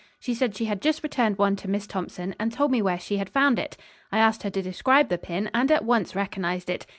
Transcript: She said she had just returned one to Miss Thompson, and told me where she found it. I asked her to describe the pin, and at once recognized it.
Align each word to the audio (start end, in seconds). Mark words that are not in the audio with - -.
She 0.19 0.33
said 0.33 0.55
she 0.55 0.65
had 0.65 0.81
just 0.81 1.03
returned 1.03 1.37
one 1.37 1.55
to 1.57 1.67
Miss 1.69 1.85
Thompson, 1.85 2.33
and 2.39 2.51
told 2.51 2.71
me 2.71 2.81
where 2.81 2.97
she 2.99 3.23
found 3.25 3.59
it. 3.59 3.77
I 4.11 4.17
asked 4.17 4.41
her 4.41 4.49
to 4.49 4.61
describe 4.63 5.09
the 5.09 5.19
pin, 5.19 5.47
and 5.53 5.71
at 5.71 5.85
once 5.85 6.15
recognized 6.15 6.71
it. 6.71 6.87